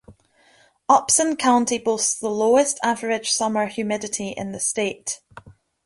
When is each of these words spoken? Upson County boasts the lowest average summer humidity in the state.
Upson 0.89 1.35
County 1.35 1.77
boasts 1.77 2.17
the 2.17 2.29
lowest 2.31 2.79
average 2.81 3.29
summer 3.29 3.67
humidity 3.67 4.29
in 4.29 4.51
the 4.51 4.59
state. 4.59 5.21